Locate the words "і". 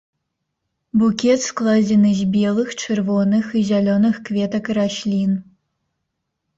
3.61-3.65, 4.75-4.81